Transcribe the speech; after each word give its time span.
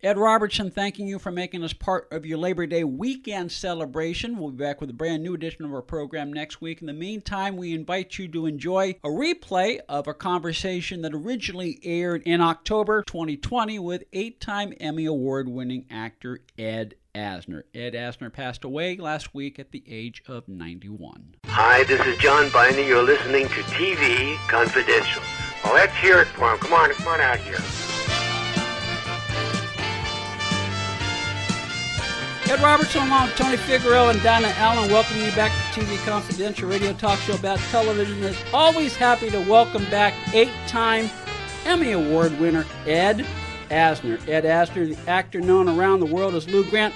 Ed 0.00 0.16
Robertson, 0.16 0.70
thanking 0.70 1.08
you 1.08 1.18
for 1.18 1.32
making 1.32 1.64
us 1.64 1.72
part 1.72 2.06
of 2.12 2.24
your 2.24 2.38
Labor 2.38 2.68
Day 2.68 2.84
weekend 2.84 3.50
celebration. 3.50 4.38
We'll 4.38 4.52
be 4.52 4.62
back 4.62 4.80
with 4.80 4.90
a 4.90 4.92
brand 4.92 5.24
new 5.24 5.34
edition 5.34 5.64
of 5.64 5.74
our 5.74 5.82
program 5.82 6.32
next 6.32 6.60
week. 6.60 6.80
In 6.80 6.86
the 6.86 6.92
meantime, 6.92 7.56
we 7.56 7.74
invite 7.74 8.16
you 8.16 8.28
to 8.28 8.46
enjoy 8.46 8.94
a 9.02 9.08
replay 9.08 9.80
of 9.88 10.06
a 10.06 10.14
conversation 10.14 11.02
that 11.02 11.14
originally 11.14 11.80
aired 11.82 12.22
in 12.24 12.40
October 12.40 13.02
2020 13.08 13.80
with 13.80 14.04
eight 14.12 14.40
time 14.40 14.72
Emmy 14.78 15.04
Award 15.04 15.48
winning 15.48 15.84
actor 15.90 16.42
Ed 16.56 16.94
Asner. 17.12 17.64
Ed 17.74 17.94
Asner 17.94 18.32
passed 18.32 18.62
away 18.62 18.96
last 18.98 19.34
week 19.34 19.58
at 19.58 19.72
the 19.72 19.82
age 19.88 20.22
of 20.28 20.46
91. 20.46 21.34
Hi, 21.46 21.82
this 21.82 22.06
is 22.06 22.16
John 22.18 22.50
Binder. 22.50 22.84
You're 22.84 23.02
listening 23.02 23.48
to 23.48 23.62
TV 23.62 24.36
Confidential. 24.46 25.22
Well, 25.64 25.74
let's 25.74 25.96
hear 25.96 26.20
it 26.20 26.28
for 26.28 26.52
him. 26.52 26.58
Come 26.58 26.74
on, 26.74 26.90
come 26.90 27.08
on 27.08 27.20
out 27.20 27.38
here. 27.38 27.58
Ed 32.48 32.62
Robertson 32.62 33.06
along 33.06 33.26
with 33.26 33.36
Tony 33.36 33.58
Figueroa 33.58 34.08
and 34.08 34.22
Donna 34.22 34.50
Allen 34.56 34.90
welcoming 34.90 35.22
you 35.22 35.32
back 35.32 35.52
to 35.74 35.80
TV 35.80 36.02
Confidential 36.06 36.66
radio 36.66 36.94
talk 36.94 37.18
show 37.18 37.34
about 37.34 37.58
television. 37.70 38.22
Is 38.22 38.38
always 38.54 38.96
happy 38.96 39.28
to 39.28 39.40
welcome 39.42 39.84
back 39.90 40.14
eight-time 40.32 41.10
Emmy 41.66 41.92
Award 41.92 42.40
winner 42.40 42.64
Ed 42.86 43.26
Asner. 43.68 44.26
Ed 44.26 44.44
Asner, 44.44 44.96
the 44.96 45.10
actor 45.10 45.42
known 45.42 45.68
around 45.68 46.00
the 46.00 46.06
world 46.06 46.34
as 46.34 46.48
Lou 46.48 46.64
Grant 46.70 46.94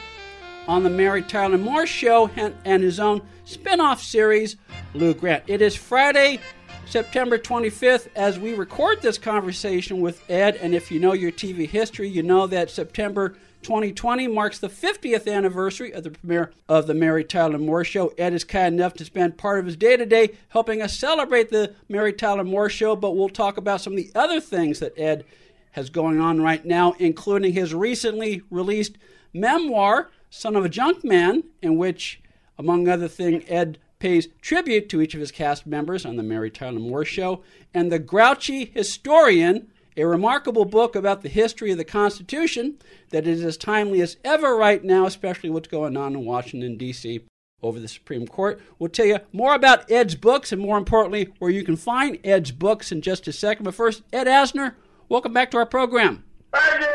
on 0.66 0.84
the 0.84 0.90
Mary 0.90 1.20
Tyler 1.20 1.58
Moore 1.58 1.86
Show 1.86 2.30
and, 2.36 2.54
and 2.64 2.82
his 2.82 2.98
own 2.98 3.20
spin-off 3.44 4.02
series, 4.02 4.56
Lou 4.94 5.12
Grant. 5.12 5.44
It 5.48 5.60
is 5.60 5.76
Friday, 5.76 6.40
September 6.86 7.36
25th, 7.36 8.08
as 8.16 8.38
we 8.38 8.54
record 8.54 9.02
this 9.02 9.18
conversation 9.18 10.00
with 10.00 10.22
Ed. 10.30 10.56
And 10.62 10.74
if 10.74 10.90
you 10.90 10.98
know 10.98 11.12
your 11.12 11.30
TV 11.30 11.68
history, 11.68 12.08
you 12.08 12.22
know 12.22 12.46
that 12.46 12.70
September 12.70 13.34
2020 13.62 14.28
marks 14.28 14.58
the 14.58 14.68
50th 14.68 15.32
anniversary 15.32 15.92
of 15.92 16.02
the 16.02 16.10
premiere 16.10 16.52
of 16.68 16.86
the 16.86 16.94
Mary 16.94 17.24
Tyler 17.24 17.58
Moore 17.58 17.84
Show. 17.84 18.12
Ed 18.18 18.34
is 18.34 18.44
kind 18.44 18.74
enough 18.74 18.94
to 18.94 19.04
spend 19.04 19.38
part 19.38 19.58
of 19.58 19.66
his 19.66 19.76
day 19.76 19.96
today 19.96 20.30
helping 20.48 20.82
us 20.82 20.98
celebrate 20.98 21.50
the 21.50 21.74
Mary 21.88 22.12
Tyler 22.12 22.44
Moore 22.44 22.68
Show, 22.68 22.96
but 22.96 23.16
we'll 23.16 23.28
talk 23.28 23.56
about 23.56 23.80
some 23.80 23.92
of 23.92 23.96
the 23.96 24.10
other 24.14 24.40
things 24.40 24.80
that 24.80 24.98
Ed 24.98 25.24
has 25.72 25.90
going 25.90 26.20
on 26.20 26.40
right 26.40 26.64
now, 26.64 26.92
including 26.98 27.52
his 27.52 27.74
recently 27.74 28.42
released 28.50 28.98
memoir, 29.32 30.10
Son 30.30 30.56
of 30.56 30.64
a 30.64 30.68
Junk 30.68 31.04
Man, 31.04 31.44
in 31.62 31.76
which, 31.76 32.20
among 32.58 32.88
other 32.88 33.08
things, 33.08 33.44
Ed 33.48 33.78
pays 33.98 34.28
tribute 34.40 34.88
to 34.88 35.00
each 35.00 35.14
of 35.14 35.20
his 35.20 35.30
cast 35.30 35.66
members 35.66 36.04
on 36.04 36.16
the 36.16 36.22
Mary 36.22 36.50
Tyler 36.50 36.80
Moore 36.80 37.04
Show, 37.04 37.42
and 37.72 37.90
The 37.90 37.98
Grouchy 37.98 38.72
Historian, 38.74 39.70
a 39.96 40.06
remarkable 40.06 40.64
book 40.64 40.96
about 40.96 41.22
the 41.22 41.28
history 41.28 41.70
of 41.72 41.78
the 41.78 41.84
Constitution 41.84 42.78
that 43.10 43.26
is 43.26 43.44
as 43.44 43.56
timely 43.56 44.00
as 44.00 44.16
ever 44.24 44.56
right 44.56 44.82
now, 44.82 45.06
especially 45.06 45.50
what's 45.50 45.68
going 45.68 45.96
on 45.96 46.14
in 46.14 46.24
Washington, 46.24 46.76
D.C. 46.76 47.20
over 47.62 47.78
the 47.78 47.88
Supreme 47.88 48.26
Court. 48.26 48.60
We'll 48.78 48.88
tell 48.90 49.06
you 49.06 49.18
more 49.32 49.54
about 49.54 49.90
Ed's 49.90 50.14
books 50.14 50.52
and, 50.52 50.62
more 50.62 50.78
importantly, 50.78 51.32
where 51.38 51.50
you 51.50 51.64
can 51.64 51.76
find 51.76 52.18
Ed's 52.24 52.52
books 52.52 52.90
in 52.90 53.02
just 53.02 53.28
a 53.28 53.32
second. 53.32 53.64
But 53.64 53.74
first, 53.74 54.02
Ed 54.12 54.26
Asner, 54.26 54.74
welcome 55.08 55.32
back 55.32 55.50
to 55.50 55.58
our 55.58 55.66
program. 55.66 56.24
Thank 56.54 56.80
you! 56.80 56.88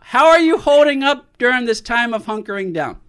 How 0.00 0.28
are 0.28 0.40
you 0.40 0.56
holding 0.58 1.02
up 1.02 1.36
during 1.36 1.66
this 1.66 1.80
time 1.80 2.14
of 2.14 2.24
hunkering 2.26 2.72
down? 2.72 3.00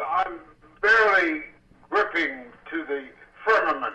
I'm 0.00 0.38
barely 0.80 1.42
gripping 1.90 2.44
to 2.70 2.84
the 2.86 3.04
firmament. 3.44 3.94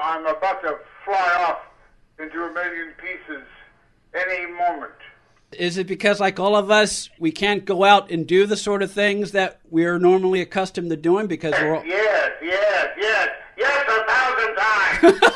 I'm 0.00 0.26
about 0.26 0.62
to 0.62 0.78
fly 1.04 1.44
off 1.48 1.58
into 2.18 2.42
a 2.44 2.52
million 2.52 2.92
pieces 3.00 3.44
any 4.14 4.46
moment. 4.52 4.92
Is 5.52 5.78
it 5.78 5.86
because, 5.86 6.20
like 6.20 6.38
all 6.38 6.54
of 6.56 6.70
us, 6.70 7.08
we 7.18 7.32
can't 7.32 7.64
go 7.64 7.84
out 7.84 8.10
and 8.10 8.26
do 8.26 8.44
the 8.46 8.56
sort 8.56 8.82
of 8.82 8.92
things 8.92 9.32
that 9.32 9.60
we're 9.70 9.98
normally 9.98 10.42
accustomed 10.42 10.90
to 10.90 10.96
doing 10.96 11.26
because 11.26 11.54
we're 11.54 11.76
all... 11.76 11.84
Yes, 11.86 12.30
yes, 12.42 12.88
yes, 13.00 13.28
yes, 13.56 13.84
a 13.88 14.04
thousand 14.06 14.54
times. 14.56 15.20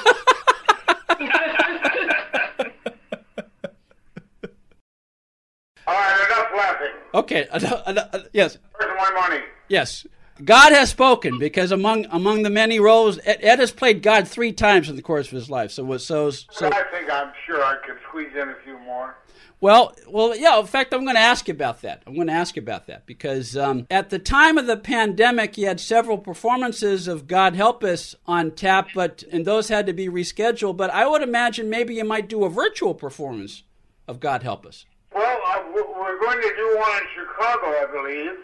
All 5.86 5.94
right, 5.94 6.26
enough 6.26 6.46
laughing. 6.56 6.92
Okay, 7.14 7.48
uh, 7.48 7.58
uh, 7.86 8.18
yes, 8.32 8.58
Where's 8.78 8.92
my 8.96 9.10
money? 9.28 9.42
yes. 9.68 10.06
God 10.44 10.72
has 10.72 10.91
spoken 10.91 11.38
because 11.38 11.72
among 11.72 12.06
among 12.10 12.42
the 12.42 12.50
many 12.50 12.80
roles, 12.80 13.19
Ed, 13.25 13.38
Ed 13.42 13.58
has 13.58 13.70
played 13.70 14.03
God 14.03 14.26
three 14.26 14.53
times 14.53 14.88
in 14.88 14.97
the 14.97 15.03
course 15.03 15.26
of 15.26 15.32
his 15.32 15.50
life. 15.50 15.70
So 15.70 15.97
so 15.98 16.30
so. 16.30 16.69
I 16.69 16.82
think 16.91 17.10
I'm 17.10 17.32
sure 17.47 17.62
I 17.62 17.76
could 17.86 17.97
squeeze 18.08 18.32
in 18.34 18.48
a 18.48 18.56
few 18.64 18.78
more. 18.78 19.16
Well, 19.62 19.94
well, 20.08 20.36
yeah. 20.36 20.58
In 20.58 20.66
fact, 20.66 20.92
I'm 20.92 21.04
going 21.04 21.14
to 21.14 21.20
ask 21.20 21.47
you 21.47 21.54
about 21.54 21.82
that. 21.82 22.02
I'm 22.04 22.16
going 22.16 22.26
to 22.26 22.32
ask 22.32 22.56
you 22.56 22.62
about 22.62 22.88
that 22.88 23.06
because 23.06 23.56
um, 23.56 23.86
at 23.92 24.10
the 24.10 24.19
time 24.19 24.58
of 24.58 24.66
the 24.66 24.76
pandemic, 24.76 25.56
you 25.56 25.69
had 25.69 25.78
several 25.78 26.19
performances 26.19 27.06
of 27.06 27.28
"God 27.28 27.54
Help 27.54 27.84
Us" 27.84 28.16
on 28.26 28.50
tap, 28.50 28.88
but 28.92 29.22
and 29.31 29.44
those 29.44 29.69
had 29.69 29.86
to 29.86 29.92
be 29.92 30.08
rescheduled. 30.08 30.76
But 30.76 30.91
I 30.91 31.06
would 31.06 31.22
imagine 31.22 31.70
maybe 31.70 31.94
you 31.94 32.04
might 32.04 32.28
do 32.28 32.44
a 32.44 32.50
virtual 32.50 32.92
performance 32.92 33.62
of 34.08 34.19
"God 34.19 34.42
Help 34.42 34.66
Us." 34.66 34.84
Well, 35.14 35.38
uh, 35.47 35.62
we're 35.72 36.19
going 36.19 36.41
to 36.41 36.54
do 36.56 36.76
one 36.78 36.97
in 36.97 37.08
Chicago, 37.14 37.66
I 37.66 37.86
believe. 37.92 38.38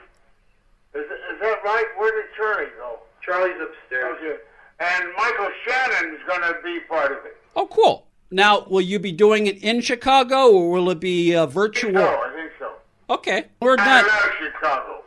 Is, 0.95 1.05
is 1.39 1.43
that 1.43 1.63
right? 1.65 1.85
Where 1.97 2.11
did 2.11 2.31
Charlie 2.37 2.71
go? 2.77 2.99
Charlie's 3.25 3.55
upstairs. 3.61 4.17
Okay. 4.19 4.43
And 4.81 5.05
Michael 5.17 5.51
Shannon's 5.67 6.19
going 6.27 6.41
to 6.43 6.57
be 6.65 6.81
part 6.89 7.13
of 7.13 7.19
it. 7.25 7.37
Oh, 7.55 7.67
cool. 7.67 8.07
Now, 8.31 8.67
will 8.69 8.81
you 8.81 8.99
be 8.99 9.13
doing 9.13 9.47
it 9.47 9.63
in 9.63 9.81
Chicago 9.81 10.51
or 10.51 10.71
will 10.71 10.91
it 10.91 11.01
be 11.01 11.35
uh, 11.35 11.47
virtual? 11.47 11.93
No, 11.93 12.07
I 12.07 12.33
think 12.35 12.53
so. 12.59 12.73
Okay, 13.11 13.47
we're 13.61 13.77
I 13.79 13.85
done. 13.85 14.07
love 14.07 14.31
Chicago. 14.43 15.05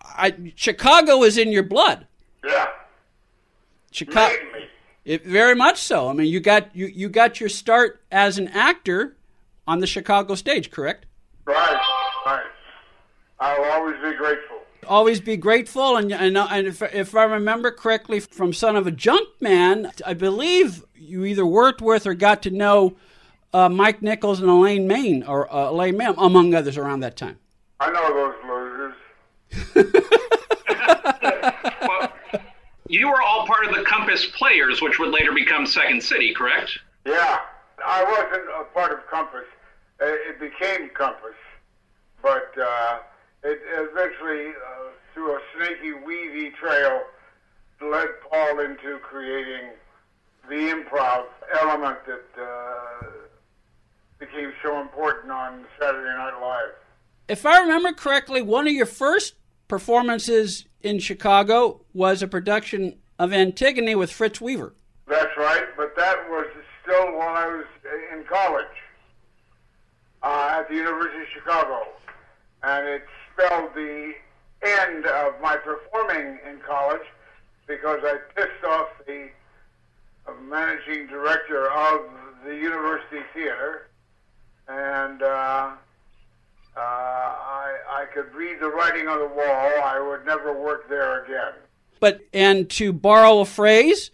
I, 0.00 0.52
Chicago 0.54 1.22
is 1.24 1.36
in 1.36 1.50
your 1.52 1.62
blood. 1.64 2.06
Yeah. 2.46 2.68
Chicago, 3.90 4.34
it, 5.04 5.24
very 5.26 5.54
much 5.54 5.80
so. 5.82 6.08
I 6.08 6.12
mean, 6.14 6.26
you 6.26 6.40
got 6.40 6.74
you 6.74 6.86
you 6.86 7.08
got 7.08 7.38
your 7.38 7.48
start 7.48 8.00
as 8.10 8.38
an 8.38 8.48
actor 8.48 9.16
on 9.66 9.80
the 9.80 9.86
Chicago 9.86 10.34
stage, 10.34 10.70
correct? 10.70 11.06
Right, 11.44 11.78
right. 12.26 12.44
I'll 13.40 13.64
always 13.72 13.96
be 13.96 14.16
grateful. 14.16 14.58
Always 14.86 15.20
be 15.20 15.36
grateful, 15.36 15.96
and 15.96 16.12
and, 16.12 16.36
and 16.36 16.66
if, 16.66 16.82
if 16.82 17.14
I 17.14 17.24
remember 17.24 17.70
correctly, 17.70 18.20
from 18.20 18.52
Son 18.52 18.76
of 18.76 18.86
a 18.86 18.90
Junk 18.90 19.28
Man, 19.40 19.90
I 20.06 20.14
believe 20.14 20.84
you 20.94 21.24
either 21.24 21.46
worked 21.46 21.80
with 21.82 22.06
or 22.06 22.14
got 22.14 22.42
to 22.44 22.50
know 22.50 22.96
uh, 23.52 23.68
Mike 23.68 24.02
Nichols 24.02 24.40
and 24.40 24.50
Elaine 24.50 24.86
May, 24.86 25.22
or 25.22 25.52
uh, 25.52 25.70
Elaine 25.70 25.96
May, 25.96 26.12
among 26.16 26.54
others, 26.54 26.76
around 26.76 27.00
that 27.00 27.16
time. 27.16 27.38
I 27.80 27.90
know 27.90 28.14
those 28.14 28.34
losers. 28.48 28.94
Well, 31.82 32.10
you 32.88 33.08
were 33.08 33.20
all 33.20 33.46
part 33.46 33.66
of 33.66 33.74
the 33.74 33.82
Compass 33.84 34.26
Players, 34.26 34.80
which 34.80 34.98
would 34.98 35.10
later 35.12 35.32
become 35.32 35.66
Second 35.66 36.02
City, 36.02 36.32
correct? 36.34 36.78
Yeah. 37.04 37.40
I 37.84 38.02
wasn't 38.04 38.48
a 38.58 38.64
part 38.72 38.92
of 38.92 39.06
Compass. 39.06 39.44
Uh, 40.00 40.06
It 40.06 40.40
became 40.40 40.88
Compass. 40.94 41.34
But 42.22 42.54
uh, 42.58 42.98
it 43.44 43.60
eventually, 43.72 44.48
uh, 44.48 44.90
through 45.12 45.36
a 45.36 45.40
snaky, 45.56 45.92
weavy 45.92 46.50
trail, 46.50 47.02
led 47.80 48.08
Paul 48.28 48.60
into 48.60 48.98
creating 48.98 49.70
the 50.48 50.54
improv 50.54 51.26
element 51.60 51.98
that 52.06 52.42
uh, 52.42 53.06
became 54.18 54.52
so 54.62 54.80
important 54.80 55.30
on 55.30 55.64
Saturday 55.78 56.16
Night 56.16 56.40
Live. 56.40 56.74
If 57.28 57.46
I 57.46 57.60
remember 57.60 57.92
correctly, 57.92 58.42
one 58.42 58.66
of 58.66 58.72
your 58.72 58.86
first 58.86 59.34
performances 59.68 60.66
in 60.82 60.98
Chicago 60.98 61.80
was 61.92 62.22
a 62.22 62.28
production 62.28 62.96
of 63.18 63.32
Antigone 63.32 63.94
with 63.94 64.12
Fritz 64.12 64.40
Weaver. 64.40 64.74
That's 65.06 65.36
right, 65.36 65.64
but 65.76 65.94
that 65.96 66.28
was 66.28 66.46
still 66.82 67.12
when 67.12 67.28
I 67.28 67.46
was 67.46 67.64
in 68.12 68.24
college 68.24 68.66
uh, 70.22 70.58
at 70.58 70.68
the 70.68 70.76
University 70.76 71.22
of 71.22 71.28
Chicago. 71.32 71.86
And 72.62 72.86
it 72.86 73.04
spelled 73.34 73.74
the 73.74 74.12
end 74.62 75.06
of 75.06 75.40
my 75.42 75.56
performing 75.56 76.38
in 76.48 76.58
college 76.66 77.06
because 77.66 78.00
I 78.02 78.16
pissed 78.34 78.64
off 78.66 78.88
the 79.06 79.28
managing 80.48 81.06
director 81.06 81.70
of 81.70 82.02
the 82.44 82.54
University 82.54 83.20
Theater 83.34 83.88
and 84.68 85.22
uh, 85.22 85.72
uh, 86.76 86.80
I, 86.80 87.76
I 87.88 88.04
could 88.14 88.34
read 88.34 88.58
the 88.60 88.68
writing 88.68 89.08
on 89.08 89.18
the 89.18 89.28
wall. 89.28 89.82
I 89.84 90.00
would 90.00 90.24
never 90.24 90.52
work 90.58 90.88
there 90.88 91.24
again. 91.24 91.52
But, 92.00 92.20
and 92.32 92.68
to 92.70 92.92
borrow 92.92 93.40
a 93.40 93.44
phrase, 93.44 94.10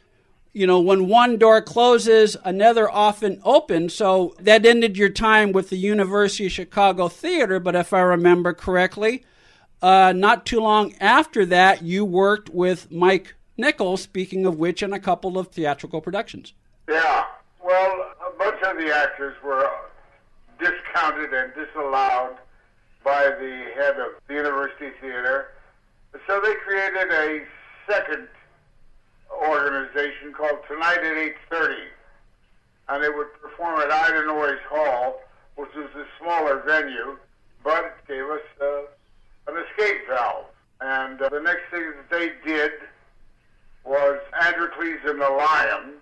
you 0.53 0.67
know, 0.67 0.81
when 0.81 1.07
one 1.07 1.37
door 1.37 1.63
closes, 1.63 2.37
another 2.45 2.91
often 2.91 3.41
opens. 3.45 3.95
So 3.95 4.35
that 4.41 4.67
ended 4.67 4.97
your 4.97 5.09
time 5.09 5.53
with 5.53 5.71
the 5.71 5.77
University 5.77 6.47
of 6.47 6.53
Chicago 6.53 7.09
Theater. 7.09 7.61
But 7.61 7.77
if 7.77 7.93
I 7.93 8.01
remember 8.01 8.53
correctly, 8.53 9.25
uh, 9.81 10.13
not 10.15 10.45
too 10.45 10.61
long 10.61 10.95
after 11.01 11.47
that, 11.47 11.83
you 11.83 12.05
worked 12.05 12.51
with 12.51 12.91
Mike 12.91 13.35
Nichols, 13.57 14.03
speaking 14.03 14.45
of 14.45 14.59
which, 14.59 14.83
in 14.83 14.93
a 14.93 14.99
couple 14.99 15.39
of 15.39 15.49
theatrical 15.49 16.01
productions. 16.01 16.53
Yeah. 16.89 17.25
Well, 17.63 18.13
a 18.27 18.37
bunch 18.37 18.61
of 18.63 18.77
the 18.77 18.93
actors 18.95 19.37
were 19.45 19.71
discounted 20.59 21.33
and 21.33 21.53
disallowed 21.55 22.37
by 23.05 23.25
the 23.25 23.67
head 23.77 23.99
of 23.99 24.13
the 24.27 24.35
University 24.35 24.91
Theater. 25.01 25.53
So 26.27 26.41
they 26.41 26.55
created 26.67 27.11
a 27.13 27.45
second 27.89 28.29
organization 29.33 30.33
called 30.37 30.59
Tonight 30.69 30.99
at 30.99 31.35
8.30. 31.51 31.75
And 32.89 33.05
it 33.05 33.17
would 33.17 33.33
perform 33.41 33.81
at 33.81 33.91
Ida 33.91 34.27
Noyes 34.27 34.59
Hall, 34.69 35.21
which 35.57 35.71
was 35.77 35.89
a 35.95 36.05
smaller 36.21 36.63
venue, 36.67 37.17
but 37.63 37.85
it 37.85 38.09
gave 38.09 38.25
us 38.25 38.41
uh, 38.61 39.53
an 39.53 39.65
escape 39.65 40.09
valve. 40.09 40.47
And 40.81 41.21
uh, 41.21 41.29
the 41.29 41.41
next 41.41 41.71
thing 41.71 41.85
that 41.97 42.11
they 42.11 42.33
did 42.45 42.73
was 43.85 44.19
Androcles 44.43 44.99
and 45.05 45.21
the 45.21 45.29
Lion, 45.29 45.93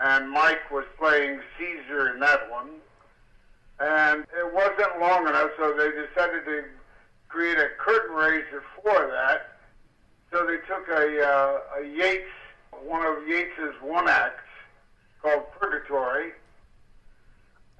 and 0.00 0.30
Mike 0.30 0.70
was 0.70 0.84
playing 0.98 1.40
Caesar 1.58 2.10
in 2.14 2.20
that 2.20 2.50
one. 2.50 2.68
And 3.78 4.22
it 4.38 4.54
wasn't 4.54 5.00
long 5.00 5.26
enough, 5.26 5.50
so 5.58 5.74
they 5.76 5.90
decided 5.90 6.44
to 6.44 6.64
create 7.28 7.58
a 7.58 7.68
curtain 7.78 8.14
raiser 8.14 8.62
for 8.82 9.08
that. 9.10 9.55
So 10.32 10.46
they 10.46 10.56
took 10.66 10.88
a, 10.88 11.24
uh, 11.24 11.80
a 11.80 11.86
Yeats, 11.86 12.24
one 12.84 13.06
of 13.06 13.26
Yeats's 13.28 13.74
one 13.80 14.08
acts 14.08 14.42
called 15.22 15.44
Purgatory, 15.58 16.32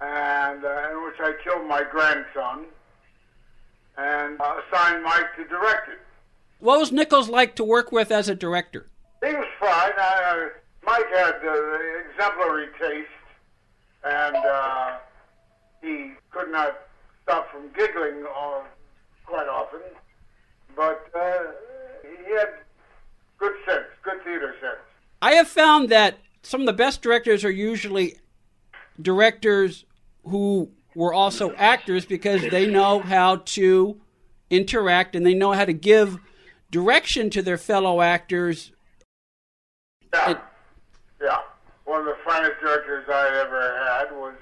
and 0.01 0.65
uh, 0.65 0.89
in 0.93 1.05
which 1.05 1.17
I 1.21 1.33
killed 1.43 1.67
my 1.67 1.83
grandson, 1.91 2.67
and 3.99 4.41
uh, 4.41 4.61
assigned 4.73 5.03
Mike 5.03 5.35
to 5.37 5.45
direct 5.45 5.89
it. 5.89 5.99
What 6.61 6.79
was 6.79 6.93
Nichols 6.93 7.29
like 7.29 7.55
to 7.57 7.65
work 7.65 7.93
with 7.93 8.11
as 8.11 8.29
a 8.29 8.35
director? 8.35 8.87
He 9.25 9.33
was 9.33 9.47
fine. 9.61 9.93
Uh, 9.99 10.49
Mike 10.85 11.09
had 11.15 11.35
uh, 11.45 11.79
exemplary 12.11 12.69
taste, 12.81 13.09
and 14.05 14.37
uh, 14.37 14.97
he 15.83 16.13
could 16.31 16.51
not 16.51 16.79
stop 17.23 17.51
from 17.51 17.69
giggling 17.77 18.25
uh, 18.25 18.61
quite 19.27 19.49
often. 19.49 19.81
But 20.75 21.09
uh, 21.15 21.39
he 22.27 22.33
had 22.33 22.49
good 23.39 23.53
sense, 23.67 23.85
good 24.03 24.23
theater 24.25 24.55
sense. 24.61 24.79
I 25.23 25.33
have 25.33 25.49
found 25.49 25.89
that 25.91 26.19
some 26.43 26.61
of 26.61 26.67
the 26.67 26.73
best 26.73 27.03
directors 27.03 27.45
are 27.45 27.51
usually 27.51 28.17
directors 29.01 29.85
who 30.25 30.71
were 30.95 31.13
also 31.13 31.53
actors 31.55 32.07
because 32.07 32.43
they 32.51 32.67
know 32.67 33.01
how 33.01 33.37
to 33.37 34.01
interact 34.51 35.15
and 35.15 35.25
they 35.27 35.35
know 35.35 35.53
how 35.53 35.65
to 35.65 35.73
give 35.73 36.19
direction 36.71 37.31
to 37.31 37.43
their 37.43 37.59
fellow 37.59 38.01
actors. 38.01 38.73
Yeah. 40.13 40.31
It- 40.33 40.39
yeah. 41.21 41.39
One 41.85 42.01
of 42.01 42.07
the 42.07 42.17
finest 42.25 42.61
directors 42.61 43.07
I 43.09 43.41
ever 43.41 43.85
had 43.89 44.11
was 44.17 44.35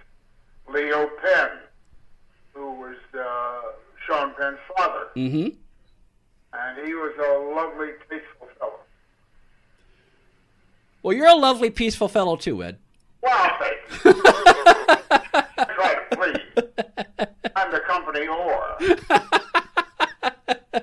Leo 0.69 1.09
Penn, 1.23 1.51
who 2.53 2.73
was 2.73 2.97
uh, 3.19 3.61
Sean 4.07 4.33
Penn's 4.39 4.59
father. 4.77 5.07
hmm 5.15 5.49
And 6.57 6.87
he 6.87 6.95
was 6.95 7.13
a 7.19 7.55
lovely, 7.55 7.89
tasteful 8.09 8.49
fellow. 8.59 8.79
Well, 11.03 11.17
you're 11.17 11.27
a 11.27 11.35
lovely, 11.35 11.71
peaceful 11.71 12.09
fellow 12.09 12.37
too, 12.37 12.63
Ed. 12.63 12.79
Well, 13.23 13.51
thanks. 13.59 14.03
Try 15.75 15.95
to 15.95 16.17
please. 16.17 16.41
I'm 17.57 17.71
the 17.71 17.81
company 17.81 18.27
whore. 18.27 19.41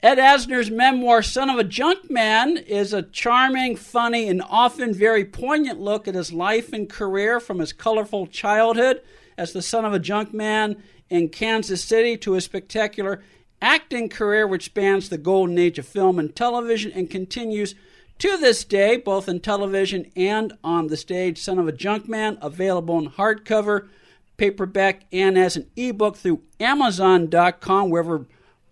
Ed 0.00 0.18
Asner's 0.18 0.70
memoir, 0.70 1.22
Son 1.22 1.50
of 1.50 1.58
a 1.58 1.64
Junk 1.64 2.08
Man, 2.08 2.56
is 2.56 2.92
a 2.92 3.02
charming, 3.02 3.74
funny, 3.74 4.28
and 4.28 4.40
often 4.48 4.94
very 4.94 5.24
poignant 5.24 5.80
look 5.80 6.06
at 6.06 6.14
his 6.14 6.32
life 6.32 6.72
and 6.72 6.88
career 6.88 7.40
from 7.40 7.58
his 7.58 7.72
colorful 7.72 8.26
childhood 8.28 9.02
as 9.36 9.52
the 9.52 9.62
son 9.62 9.84
of 9.84 9.92
a 9.92 9.98
junk 9.98 10.32
man 10.32 10.80
in 11.10 11.28
Kansas 11.28 11.82
City 11.82 12.16
to 12.18 12.32
his 12.32 12.44
spectacular 12.44 13.22
acting 13.60 14.08
career, 14.08 14.46
which 14.46 14.66
spans 14.66 15.08
the 15.08 15.18
golden 15.18 15.58
age 15.58 15.78
of 15.78 15.86
film 15.86 16.18
and 16.18 16.34
television 16.34 16.92
and 16.92 17.10
continues 17.10 17.74
to 18.18 18.36
this 18.36 18.64
day, 18.64 18.96
both 18.96 19.28
in 19.28 19.40
television 19.40 20.10
and 20.16 20.52
on 20.64 20.88
the 20.88 20.96
stage. 20.96 21.40
Son 21.40 21.58
of 21.58 21.68
a 21.68 21.72
Junk 21.72 22.08
Man, 22.08 22.38
available 22.42 22.98
in 22.98 23.10
hardcover, 23.10 23.88
paperback, 24.36 25.04
and 25.12 25.38
as 25.38 25.56
an 25.56 25.70
ebook 25.76 26.16
through 26.16 26.42
Amazon.com, 26.60 27.90
wherever 27.90 28.26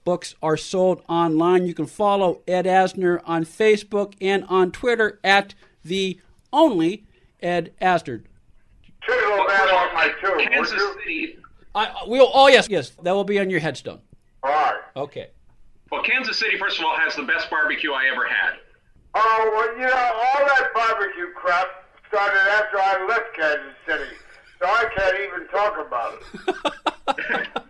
books 0.04 0.34
are 0.42 0.56
sold 0.56 1.02
online. 1.08 1.66
You 1.66 1.74
can 1.74 1.86
follow 1.86 2.40
Ed 2.46 2.64
Asner 2.64 3.20
on 3.24 3.44
Facebook 3.44 4.14
and 4.20 4.44
on 4.48 4.70
Twitter 4.70 5.20
at 5.22 5.54
the 5.84 6.20
only 6.52 7.04
Ed 7.42 7.72
Asner. 7.82 8.22
Chisel 9.02 9.44
that 9.48 9.68
on 9.72 9.94
my 9.94 10.12
tube, 10.20 10.50
Kansas? 10.50 10.80
City. 11.04 11.38
I, 11.74 11.92
we'll, 12.06 12.30
oh 12.32 12.48
yes, 12.48 12.68
yes, 12.70 12.90
that 13.02 13.12
will 13.12 13.24
be 13.24 13.38
on 13.38 13.50
your 13.50 13.60
headstone. 13.60 14.00
All 14.46 14.52
right. 14.52 14.80
Okay. 14.94 15.30
Well, 15.90 16.02
Kansas 16.02 16.38
City, 16.38 16.56
first 16.58 16.78
of 16.78 16.84
all, 16.84 16.96
has 16.96 17.16
the 17.16 17.22
best 17.24 17.50
barbecue 17.50 17.92
I 17.92 18.06
ever 18.12 18.24
had. 18.26 18.54
Oh, 19.14 19.50
well, 19.54 19.72
you 19.78 19.86
know, 19.86 19.92
all 19.92 20.46
that 20.46 20.68
barbecue 20.74 21.32
crap 21.34 21.66
started 22.08 22.38
after 22.38 22.78
I 22.78 23.06
left 23.08 23.34
Kansas 23.36 23.74
City, 23.86 24.16
so 24.60 24.66
I 24.66 24.84
can't 24.96 25.16
even 25.20 25.48
talk 25.48 25.86
about 25.86 26.22
it. 27.34 27.48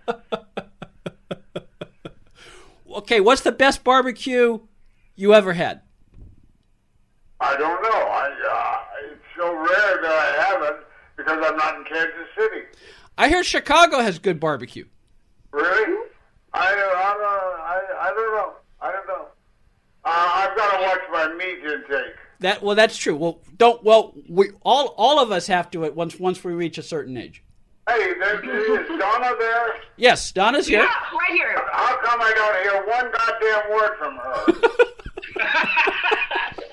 Okay, 2.96 3.20
what's 3.20 3.42
the 3.42 3.52
best 3.52 3.84
barbecue 3.84 4.58
you 5.16 5.34
ever 5.34 5.52
had? 5.52 5.82
I 7.40 7.54
don't 7.56 7.82
know. 7.82 7.88
I, 7.90 8.30
uh, 8.50 9.10
it's 9.12 9.22
so 9.36 9.54
rare 9.54 10.02
that 10.02 10.10
I 10.10 10.42
haven't 10.42 10.76
because 11.14 11.38
I'm 11.44 11.56
not 11.58 11.76
in 11.76 11.84
Kansas 11.84 12.26
City. 12.34 12.62
I 13.18 13.28
hear 13.28 13.44
Chicago 13.44 14.00
has 14.00 14.18
good 14.18 14.40
barbecue. 14.40 14.86
Really? 15.52 16.05
I, 16.56 16.70
don't- 16.74 16.96
I, 16.96 17.12
don't- 17.18 17.60
I, 17.60 17.80
I 18.00 18.10
don't 18.14 18.32
know. 18.34 18.52
I 18.80 18.92
don't 18.92 19.06
know. 19.06 19.26
Uh, 20.04 20.30
I've 20.34 20.56
got 20.56 20.76
to 20.76 20.82
watch 20.84 21.00
my 21.12 21.34
meat 21.34 21.58
intake. 21.64 22.14
That 22.40 22.62
well, 22.62 22.74
that's 22.76 22.96
true. 22.96 23.16
Well, 23.16 23.40
don't 23.56 23.82
well, 23.82 24.12
we 24.28 24.50
all 24.62 24.88
all 24.98 25.18
of 25.18 25.32
us 25.32 25.46
have 25.46 25.70
to 25.72 25.84
it 25.84 25.94
once 25.96 26.18
once 26.20 26.44
we 26.44 26.52
reach 26.52 26.76
a 26.78 26.82
certain 26.82 27.16
age. 27.16 27.42
Hey, 27.88 28.12
there, 28.20 28.80
is 28.82 28.88
Donna 28.98 29.34
there? 29.38 29.76
Yes, 29.96 30.30
Donna's 30.32 30.66
here. 30.66 30.80
Yeah, 30.80 30.86
right 30.86 31.30
here. 31.30 31.56
How 31.72 31.96
come 32.02 32.20
I 32.20 32.32
don't 32.34 32.62
hear 32.62 32.84
one 32.86 33.10
goddamn 33.12 33.70
word 33.72 33.96
from 33.98 34.16
her? 34.16 34.44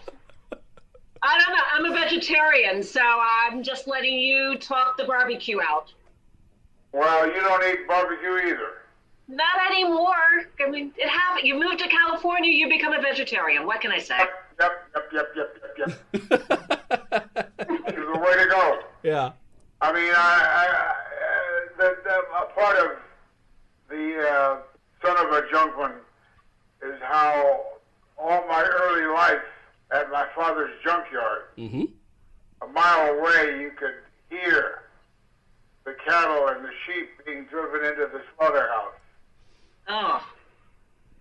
I 1.25 1.39
don't 1.39 1.55
know. 1.55 1.63
I'm 1.73 1.85
a 1.85 1.93
vegetarian, 2.05 2.83
so 2.83 3.01
I'm 3.01 3.63
just 3.63 3.87
letting 3.87 4.15
you 4.19 4.57
talk 4.57 4.97
the 4.97 5.05
barbecue 5.05 5.59
out. 5.61 5.93
well, 6.91 7.25
you 7.27 7.39
don't 7.41 7.63
eat 7.63 7.87
barbecue 7.87 8.49
either. 8.51 8.82
Not 9.33 9.71
anymore. 9.71 10.13
I 10.65 10.69
mean, 10.69 10.93
it 10.97 11.09
happened. 11.09 11.47
You 11.47 11.55
move 11.59 11.77
to 11.77 11.87
California, 11.87 12.51
you 12.51 12.69
become 12.69 12.93
a 12.93 13.01
vegetarian. 13.01 13.65
What 13.65 13.81
can 13.81 13.91
I 13.91 13.97
say? 13.97 14.15
Yep, 14.59 14.71
yep, 14.93 15.11
yep, 15.13 15.27
yep, 15.35 15.57
yep, 15.77 15.99
yep. 16.11 17.39
It's 17.87 17.95
the 18.13 18.19
way 18.19 18.43
to 18.43 18.47
go. 18.49 18.79
Yeah. 19.01 19.31
I 19.81 19.91
mean, 19.91 20.11
I, 20.15 20.15
I, 20.15 20.65
I 20.67 20.93
the, 21.77 21.97
the, 22.03 22.15
a 22.37 22.45
part 22.53 22.77
of 22.77 22.91
the 23.89 24.29
uh, 24.29 24.57
son 25.05 25.25
of 25.25 25.31
a 25.33 25.41
junkman 25.47 25.93
is 26.85 27.01
how 27.01 27.63
all 28.17 28.47
my 28.47 28.63
early 28.63 29.07
life 29.13 29.41
at 29.91 30.11
my 30.11 30.25
father's 30.35 30.71
junkyard, 30.83 31.43
Mm-hmm. 31.57 31.83
a 32.61 32.67
mile 32.71 33.17
away, 33.17 33.61
you 33.61 33.71
could 33.77 33.95
hear 34.29 34.83
the 35.85 35.95
cattle 36.05 36.47
and 36.49 36.63
the 36.63 36.71
sheep 36.85 37.09
being 37.25 37.45
driven 37.45 37.83
into 37.85 38.07
the 38.13 38.21
slaughterhouse. 38.37 38.93
Oh, 39.87 40.23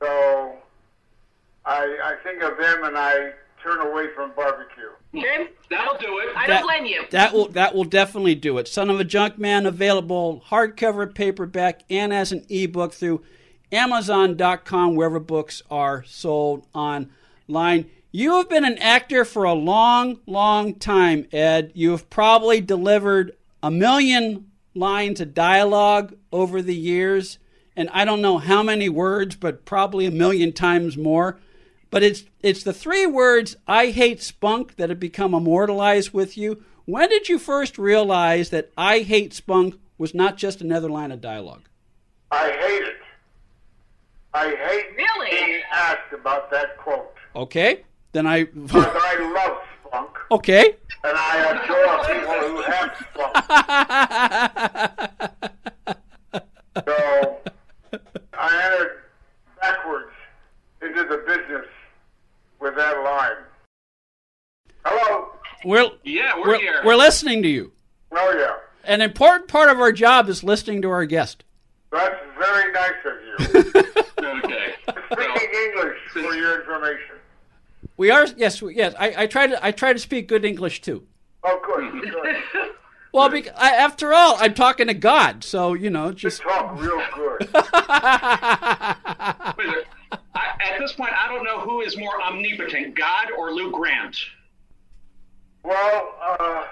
So 0.00 0.54
I, 1.64 1.96
I 2.04 2.14
think 2.22 2.42
of 2.42 2.56
them 2.58 2.84
and 2.84 2.96
I 2.96 3.32
turn 3.62 3.80
away 3.80 4.06
from 4.14 4.32
barbecue. 4.34 4.88
okay. 5.16 5.48
That'll 5.70 5.98
do 5.98 6.18
it. 6.18 6.28
I 6.36 6.46
That- 6.46 6.58
don't 6.60 6.62
blame 6.66 6.86
you. 6.86 7.04
That 7.10 7.32
will 7.32 7.48
that 7.48 7.74
will 7.74 7.84
definitely 7.84 8.34
do 8.34 8.58
it. 8.58 8.66
Son 8.68 8.90
of 8.90 8.98
a 9.00 9.04
Junk 9.04 9.38
Man 9.38 9.66
available 9.66 10.42
hardcover, 10.48 11.12
paperback, 11.14 11.82
and 11.90 12.12
as 12.12 12.32
an 12.32 12.44
ebook 12.48 12.92
through 12.92 13.22
Amazon.com, 13.70 14.94
wherever 14.96 15.18
books 15.20 15.62
are 15.70 16.04
sold 16.06 16.66
online. 16.74 17.88
You 18.10 18.36
have 18.36 18.48
been 18.50 18.64
an 18.64 18.76
actor 18.78 19.24
for 19.24 19.44
a 19.44 19.54
long, 19.54 20.18
long 20.26 20.74
time, 20.74 21.26
Ed. 21.32 21.72
You 21.74 21.92
have 21.92 22.10
probably 22.10 22.60
delivered 22.60 23.32
a 23.62 23.70
million 23.70 24.50
lines 24.74 25.20
of 25.20 25.32
dialogue 25.34 26.14
over 26.32 26.60
the 26.60 26.74
years, 26.74 27.38
and 27.76 27.88
I 27.92 28.04
don't 28.04 28.20
know 28.22 28.38
how 28.38 28.62
many 28.62 28.88
words, 28.88 29.36
but 29.36 29.64
probably 29.64 30.06
a 30.06 30.10
million 30.10 30.52
times 30.52 30.96
more. 30.96 31.38
But 31.90 32.02
it's 32.02 32.24
it's 32.42 32.62
the 32.62 32.72
three 32.72 33.06
words 33.06 33.56
"I 33.66 33.86
hate 33.88 34.22
spunk" 34.22 34.76
that 34.76 34.88
have 34.90 35.00
become 35.00 35.34
immortalized 35.34 36.12
with 36.12 36.36
you. 36.36 36.62
When 36.84 37.08
did 37.08 37.28
you 37.28 37.38
first 37.38 37.78
realize 37.78 38.50
that 38.50 38.70
"I 38.76 39.00
hate 39.00 39.32
spunk" 39.34 39.78
was 39.98 40.14
not 40.14 40.36
just 40.36 40.60
another 40.60 40.88
line 40.88 41.12
of 41.12 41.20
dialogue? 41.20 41.68
I 42.30 42.50
hate 42.50 42.82
it. 42.82 42.96
I 44.34 44.48
hate 44.48 44.96
Really? 44.96 45.30
being 45.30 45.60
asked 45.70 46.12
about 46.14 46.50
that 46.50 46.78
quote. 46.78 47.12
Okay, 47.36 47.82
then 48.12 48.26
I. 48.26 48.44
Because 48.54 48.86
I 48.86 49.32
love 49.34 49.58
spunk, 49.86 50.10
okay. 50.30 50.76
and 51.04 51.16
I 51.16 51.36
adore 51.50 51.98
people 52.08 52.38
who 52.48 52.62
have 52.62 52.96
spunk. 53.12 53.34
So 56.86 57.36
I 58.38 58.64
entered 58.64 59.02
backwards 59.60 60.12
into 60.80 61.04
the 61.04 61.18
business 61.26 61.66
with 62.74 62.84
that 62.84 63.02
line. 63.02 63.36
Hello. 64.84 65.28
Yeah, 66.04 66.34
We're 66.36 66.40
we're, 66.42 66.46
we're, 66.48 66.58
here. 66.58 66.80
we're 66.84 66.96
listening 66.96 67.42
to 67.42 67.48
you. 67.48 67.72
Oh 68.10 68.32
yeah, 68.36 68.56
An 68.92 69.00
important 69.00 69.48
part 69.48 69.70
of 69.70 69.78
our 69.80 69.92
job 69.92 70.28
is 70.28 70.42
listening 70.42 70.82
to 70.82 70.90
our 70.90 71.04
guest. 71.06 71.44
that's 71.90 72.16
very 72.38 72.72
nice 72.72 72.92
of 73.04 73.14
you. 73.22 73.36
okay. 74.44 74.74
Speaking 75.12 75.48
English 75.66 75.98
for 76.12 76.34
your 76.34 76.60
information. 76.60 77.16
We 77.96 78.10
are 78.10 78.26
yes 78.36 78.60
we- 78.60 78.74
yes. 78.76 78.94
I, 78.98 79.14
I 79.18 79.26
try 79.26 79.46
to 79.46 79.64
I 79.64 79.70
try 79.70 79.92
to 79.92 79.98
speak 79.98 80.26
good 80.28 80.44
English 80.44 80.80
too. 80.80 81.06
Oh, 81.44 81.60
good. 81.64 82.02
good. 82.10 82.36
Well, 83.12 83.28
because, 83.28 83.52
I, 83.56 83.72
after 83.72 84.14
all, 84.14 84.36
I'm 84.40 84.54
talking 84.54 84.86
to 84.86 84.94
God, 84.94 85.44
so 85.44 85.74
you 85.74 85.90
know, 85.90 86.12
just 86.12 86.40
Talk 86.42 86.80
real 86.80 87.02
good. 87.14 87.40
Wait 87.52 87.58
a 87.62 89.54
minute. 89.58 89.86
I, 90.34 90.51
at 90.62 90.78
this 90.78 90.92
point, 90.92 91.12
I 91.18 91.28
don't 91.28 91.44
know 91.44 91.60
who 91.60 91.80
is 91.80 91.96
more 91.96 92.20
omnipotent, 92.22 92.94
God 92.94 93.28
or 93.36 93.52
Lou 93.52 93.70
Grant. 93.70 94.16
Well, 95.64 96.14
uh, 96.22 96.64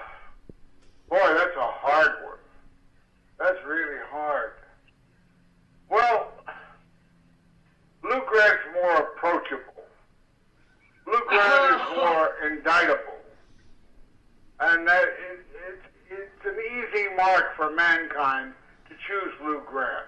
boy, 1.09 1.33
that's 1.37 1.55
a 1.57 1.71
hard 1.71 2.11
one. 2.23 2.37
That's 3.39 3.57
really 3.65 3.99
hard. 4.09 4.51
Well, 5.89 6.31
Lou 8.03 8.21
Grant's 8.27 8.63
more 8.73 8.95
approachable. 8.97 9.83
Lou 11.07 11.19
Grant 11.27 11.81
is 11.81 11.97
more 11.97 12.29
indictable. 12.49 12.97
And 14.59 14.87
that 14.87 15.03
it, 15.03 15.45
it, 15.69 15.79
it's 16.11 16.45
an 16.45 16.55
easy 16.71 17.15
mark 17.15 17.55
for 17.55 17.71
mankind 17.71 18.53
to 18.89 18.95
choose 19.07 19.33
Lou 19.43 19.61
Grant. 19.65 20.05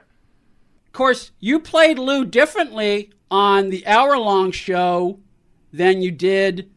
of 0.86 0.94
course 0.94 1.32
you 1.40 1.60
played 1.60 1.98
Lou 1.98 2.24
differently 2.24 3.12
on 3.34 3.72
the 3.72 3.86
hour-long 3.88 4.52
show 4.52 5.20
than 5.72 6.04
you 6.04 6.12
did 6.12 6.70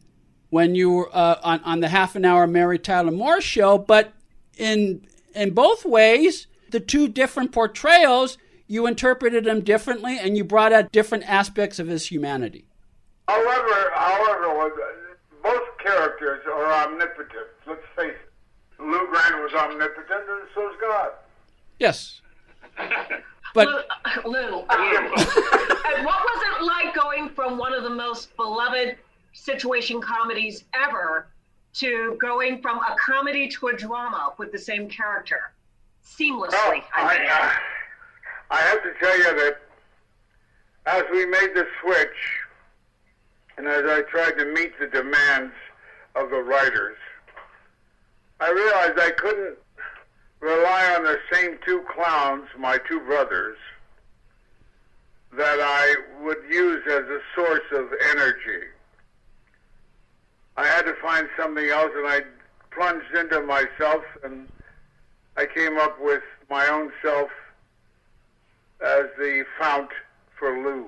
when 0.49 0.73
you 0.73 0.89
were 0.89 1.09
uh, 1.15 1.39
on 1.43 1.61
on 1.63 1.81
the 1.81 1.87
half 1.87 2.15
an 2.15 2.25
hour 2.25 2.47
Mary 2.47 2.79
Tyler 2.79 3.11
Moore 3.11 3.39
show. 3.39 3.77
But 3.77 4.11
in 4.57 5.05
in 5.35 5.51
both 5.53 5.85
ways, 5.85 6.47
the 6.71 6.79
two 6.79 7.09
different 7.09 7.51
portrayals, 7.51 8.39
you 8.65 8.87
interpreted 8.87 9.43
them 9.43 9.61
differently, 9.61 10.17
and 10.17 10.35
you 10.35 10.43
brought 10.43 10.73
out 10.73 10.91
different 10.91 11.29
aspects 11.29 11.77
of 11.77 11.87
his 11.87 12.07
humanity. 12.07 12.65
However, 13.27 13.91
however, 13.93 14.73
both 15.43 15.77
characters 15.77 16.41
are 16.47 16.73
omnipotent. 16.73 17.47
Let's 17.67 17.81
face 17.95 18.15
it. 18.15 18.81
Lou 18.81 19.07
Grant 19.11 19.43
was 19.43 19.53
omnipotent, 19.53 20.09
and 20.27 20.47
so's 20.55 20.73
God. 20.81 21.11
Yes, 21.79 22.21
but 23.57 23.87
Lou, 24.23 24.31
Lou 24.31 24.59
um, 24.59 24.67
and 24.69 26.05
what 26.05 26.19
was 26.21 26.43
it 26.45 26.63
like 26.63 26.93
going 26.93 27.29
from 27.29 27.57
one 27.57 27.73
of 27.73 27.81
the 27.81 27.89
most 27.89 28.35
beloved 28.37 28.97
situation 29.33 29.99
comedies 29.99 30.63
ever 30.75 31.27
to 31.73 32.15
going 32.21 32.61
from 32.61 32.77
a 32.77 32.95
comedy 33.03 33.47
to 33.47 33.69
a 33.69 33.73
drama 33.75 34.33
with 34.37 34.51
the 34.51 34.59
same 34.59 34.87
character 34.87 35.53
seamlessly? 36.05 36.53
Oh, 36.53 36.81
I 36.95 37.01
I, 37.01 37.17
mean. 37.17 37.27
uh, 37.27 37.51
I 38.51 38.61
have 38.61 38.83
to 38.83 38.93
tell 38.99 39.17
you 39.17 39.23
that 39.23 39.57
as 40.85 41.03
we 41.11 41.25
made 41.25 41.55
the 41.55 41.65
switch, 41.81 42.07
and 43.57 43.67
as 43.67 43.85
I 43.85 44.03
tried 44.03 44.37
to 44.37 44.45
meet 44.45 44.77
the 44.79 44.85
demands 44.85 45.53
of 46.15 46.29
the 46.29 46.43
writers, 46.43 46.97
I 48.39 48.51
realized 48.51 48.99
I 48.99 49.11
couldn't 49.17 49.57
rely 50.39 50.95
on 50.95 51.03
the 51.03 51.17
same 51.31 51.57
two 51.65 51.83
clowns, 51.93 52.47
my 52.57 52.77
two 52.89 52.99
brothers, 53.01 53.57
that 55.35 55.59
I 55.59 55.95
would 56.23 56.37
use 56.49 56.83
as 56.87 57.03
a 57.03 57.19
source 57.35 57.65
of 57.71 57.87
energy. 58.11 58.65
I 60.55 60.65
had 60.65 60.83
to 60.83 60.93
find 61.01 61.27
something 61.37 61.69
else, 61.69 61.91
and 61.95 62.07
I 62.07 62.21
plunged 62.71 63.13
into 63.15 63.41
myself, 63.41 64.03
and 64.23 64.47
I 65.35 65.45
came 65.45 65.77
up 65.77 66.01
with 66.01 66.23
my 66.49 66.67
own 66.67 66.91
self 67.01 67.29
as 68.83 69.05
the 69.17 69.45
fount 69.59 69.89
for 70.37 70.63
Lou. 70.63 70.87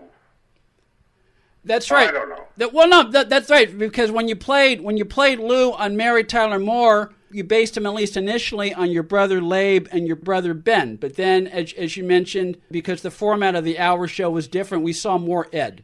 That's 1.66 1.92
right. 1.92 2.10
I 2.10 2.12
don't 2.12 2.30
know. 2.30 2.46
That, 2.58 2.74
well, 2.74 2.88
no, 2.88 3.10
that, 3.12 3.30
that's 3.30 3.50
right. 3.50 3.78
Because 3.78 4.12
when 4.12 4.28
you 4.28 4.36
played 4.36 4.82
when 4.82 4.98
you 4.98 5.06
played 5.06 5.40
Lou 5.40 5.74
on 5.74 5.98
Mary 5.98 6.24
Tyler 6.24 6.60
Moore, 6.60 7.12
you 7.32 7.44
based 7.44 7.78
him 7.78 7.86
at 7.86 7.94
least 7.94 8.18
initially 8.18 8.74
on 8.74 8.92
your 8.92 9.04
brother 9.04 9.42
Labe 9.42 9.88
and 9.92 10.08
your 10.08 10.16
brother 10.16 10.54
Ben. 10.54 10.96
But 10.96 11.16
then, 11.16 11.48
as, 11.48 11.74
as 11.74 11.98
you 11.98 12.04
mentioned, 12.04 12.58
because 12.72 13.02
the 13.02 13.12
format 13.12 13.56
of 13.56 13.64
the 13.64 13.80
hour 13.80 14.08
show 14.08 14.30
was 14.30 14.48
different, 14.48 14.84
we 14.84 14.94
saw 14.94 15.18
more 15.18 15.48
Ed. 15.54 15.84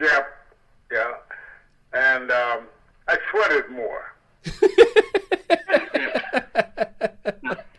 Yeah, 0.00 0.24
yeah. 0.90 1.12
And 1.92 2.30
um, 2.30 2.66
I 3.08 3.18
sweated 3.30 3.70
more. 3.70 4.14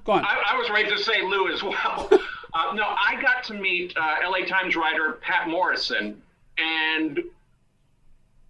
Go 0.05 0.12
on. 0.12 0.25
I, 0.25 0.43
I 0.51 0.57
was 0.57 0.69
ready 0.69 0.89
to 0.89 0.98
say 0.98 1.22
Lou 1.22 1.51
as 1.51 1.63
well. 1.63 2.10
Uh, 2.53 2.74
no, 2.74 2.83
I 2.83 3.19
got 3.22 3.43
to 3.45 3.53
meet 3.53 3.95
uh, 3.98 4.17
LA 4.29 4.45
Times 4.45 4.75
writer 4.75 5.13
Patt 5.22 5.50
Morrison, 5.50 6.22
and 6.57 7.24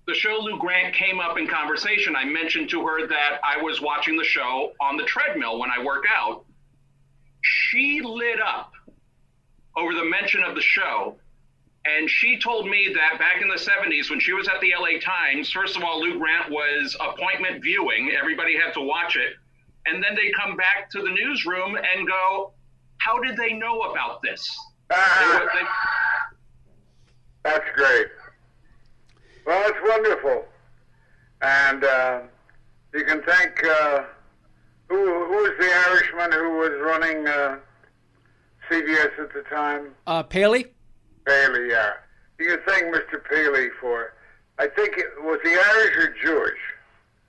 the 0.05 0.13
show 0.13 0.37
Lou 0.41 0.57
Grant 0.59 0.93
came 0.93 1.19
up 1.19 1.37
in 1.37 1.47
conversation. 1.47 2.15
I 2.15 2.25
mentioned 2.25 2.69
to 2.71 2.85
her 2.85 3.07
that 3.07 3.39
I 3.43 3.61
was 3.61 3.81
watching 3.81 4.17
the 4.17 4.23
show 4.23 4.73
on 4.81 4.97
the 4.97 5.03
treadmill 5.03 5.59
when 5.59 5.69
I 5.69 5.83
work 5.83 6.03
out. 6.13 6.45
She 7.41 8.01
lit 8.03 8.39
up 8.41 8.71
over 9.77 9.93
the 9.93 10.05
mention 10.05 10.43
of 10.43 10.55
the 10.55 10.61
show. 10.61 11.17
And 11.85 12.09
she 12.09 12.39
told 12.39 12.67
me 12.69 12.93
that 12.95 13.19
back 13.19 13.41
in 13.41 13.49
the 13.49 13.55
70s, 13.55 14.09
when 14.09 14.19
she 14.19 14.31
was 14.31 14.47
at 14.47 14.61
the 14.61 14.73
LA 14.79 14.99
Times, 15.01 15.51
first 15.51 15.75
of 15.75 15.83
all, 15.83 15.99
Lou 16.01 16.17
Grant 16.17 16.49
was 16.49 16.95
appointment 16.99 17.61
viewing. 17.61 18.11
Everybody 18.17 18.55
had 18.57 18.73
to 18.75 18.81
watch 18.81 19.17
it. 19.17 19.33
And 19.85 20.01
then 20.01 20.15
they 20.15 20.31
come 20.31 20.55
back 20.55 20.89
to 20.91 21.01
the 21.01 21.09
newsroom 21.09 21.75
and 21.75 22.07
go, 22.07 22.53
How 22.99 23.19
did 23.19 23.35
they 23.35 23.51
know 23.53 23.81
about 23.81 24.21
this? 24.21 24.49
Ah. 24.91 25.49
They 25.53 25.59
they- 25.59 25.67
That's 27.43 27.69
great. 27.75 28.07
Well, 29.45 29.69
it's 29.69 29.77
wonderful. 29.87 30.45
And 31.41 31.83
uh, 31.83 32.19
you 32.93 33.03
can 33.03 33.21
thank, 33.23 33.63
uh, 33.65 34.03
who, 34.87 35.25
who 35.25 35.31
was 35.31 35.53
the 35.59 35.71
Irishman 35.89 36.31
who 36.31 36.57
was 36.57 36.71
running 36.81 37.27
uh, 37.27 37.57
CBS 38.69 39.19
at 39.19 39.33
the 39.33 39.43
time? 39.49 39.89
Uh, 40.07 40.23
Paley? 40.23 40.67
Paley, 41.25 41.69
yeah. 41.69 41.93
You 42.39 42.47
can 42.47 42.59
thank 42.65 42.95
Mr. 42.95 43.23
Paley 43.29 43.69
for, 43.79 44.13
I 44.59 44.67
think 44.67 44.97
it 44.97 45.07
was 45.21 45.39
he 45.43 45.49
Irish 45.51 45.97
or 45.97 46.15
Jewish? 46.23 46.59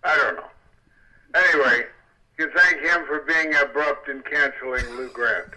I 0.05 0.17
don't 0.17 0.37
know. 0.37 0.51
Anyway, 1.35 1.87
you 2.39 2.47
can 2.47 2.57
thank 2.57 2.81
him 2.81 3.05
for 3.07 3.21
being 3.21 3.55
abrupt 3.57 4.09
in 4.09 4.23
canceling 4.23 4.85
Lou 4.97 5.09
Grant. 5.11 5.49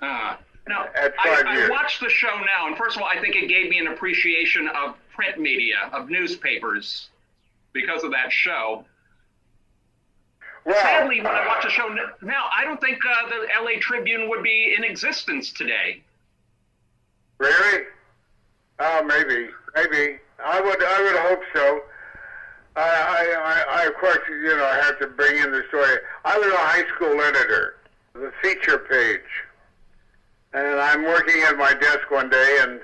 Uh, 0.00 0.36
no, 0.70 0.86
At 0.94 1.12
I, 1.18 1.36
five 1.36 1.46
I 1.46 1.54
years. 1.54 1.70
watched 1.70 2.00
the 2.00 2.08
show 2.08 2.32
now, 2.46 2.68
and 2.68 2.76
first 2.76 2.96
of 2.96 3.02
all, 3.02 3.08
I 3.08 3.20
think 3.20 3.34
it 3.34 3.48
gave 3.48 3.68
me 3.68 3.78
an 3.78 3.88
appreciation 3.88 4.68
of 4.68 4.94
print 5.14 5.38
media, 5.38 5.90
of 5.92 6.08
newspapers, 6.08 7.08
because 7.72 8.04
of 8.04 8.12
that 8.12 8.30
show. 8.32 8.84
Well, 10.64 10.76
Sadly, 10.82 11.20
when 11.20 11.26
I 11.34 11.46
watch 11.46 11.64
the 11.64 11.70
show 11.70 11.88
now, 12.22 12.46
I 12.56 12.64
don't 12.64 12.80
think 12.80 12.98
uh, 13.04 13.28
the 13.28 13.48
LA 13.62 13.80
Tribune 13.80 14.28
would 14.28 14.42
be 14.42 14.74
in 14.76 14.84
existence 14.84 15.52
today. 15.52 16.02
Really? 17.38 17.84
Oh, 18.78 19.02
maybe, 19.02 19.48
maybe. 19.74 20.18
I 20.44 20.60
would, 20.60 20.82
I 20.82 21.02
would 21.02 21.16
hope 21.16 21.40
so. 21.54 21.80
I, 22.76 22.82
I, 22.82 23.34
I, 23.42 23.82
I, 23.82 23.86
of 23.86 23.94
course, 23.96 24.18
you 24.28 24.56
know, 24.56 24.64
I 24.64 24.76
have 24.76 24.98
to 25.00 25.06
bring 25.08 25.36
in 25.42 25.50
the 25.50 25.62
story. 25.68 25.96
I 26.24 26.38
was 26.38 26.52
a 26.52 26.56
high 26.56 26.84
school 26.94 27.20
editor, 27.20 27.76
the 28.14 28.32
feature 28.42 28.78
page, 28.78 29.20
and 30.52 30.80
I'm 30.80 31.04
working 31.04 31.42
at 31.42 31.56
my 31.56 31.74
desk 31.74 32.10
one 32.10 32.28
day, 32.30 32.58
and 32.62 32.80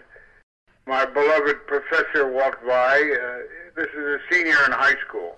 my 0.86 1.04
beloved 1.04 1.66
professor 1.66 2.30
walked 2.30 2.66
by. 2.66 2.96
Uh, 2.96 3.38
this 3.76 3.88
is 3.88 4.04
a 4.04 4.18
senior 4.30 4.56
in 4.66 4.72
high 4.72 4.96
school, 5.06 5.36